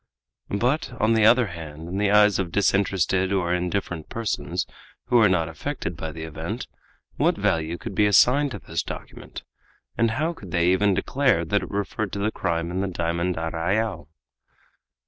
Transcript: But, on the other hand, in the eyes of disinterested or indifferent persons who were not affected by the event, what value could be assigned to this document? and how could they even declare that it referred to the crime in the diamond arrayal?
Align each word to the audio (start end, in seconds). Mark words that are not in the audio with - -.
But, 0.49 0.99
on 0.99 1.13
the 1.13 1.25
other 1.25 1.45
hand, 1.45 1.87
in 1.87 1.99
the 1.99 2.09
eyes 2.09 2.39
of 2.39 2.51
disinterested 2.51 3.31
or 3.31 3.53
indifferent 3.53 4.09
persons 4.09 4.65
who 5.05 5.17
were 5.17 5.29
not 5.29 5.47
affected 5.47 5.95
by 5.95 6.11
the 6.11 6.23
event, 6.23 6.65
what 7.17 7.37
value 7.37 7.77
could 7.77 7.93
be 7.93 8.07
assigned 8.07 8.49
to 8.49 8.57
this 8.57 8.81
document? 8.81 9.43
and 9.99 10.09
how 10.09 10.33
could 10.33 10.49
they 10.49 10.71
even 10.71 10.95
declare 10.95 11.45
that 11.45 11.61
it 11.61 11.69
referred 11.69 12.11
to 12.13 12.19
the 12.19 12.31
crime 12.31 12.71
in 12.71 12.81
the 12.81 12.87
diamond 12.87 13.35
arrayal? 13.37 14.07